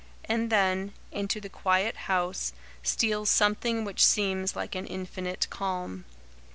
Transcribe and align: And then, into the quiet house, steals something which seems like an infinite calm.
And 0.25 0.49
then, 0.49 0.93
into 1.11 1.39
the 1.39 1.47
quiet 1.47 1.95
house, 2.09 2.53
steals 2.81 3.29
something 3.29 3.85
which 3.85 4.03
seems 4.03 4.55
like 4.55 4.73
an 4.73 4.87
infinite 4.87 5.45
calm. 5.51 6.05